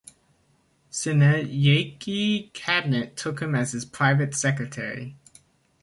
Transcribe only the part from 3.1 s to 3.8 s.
took him as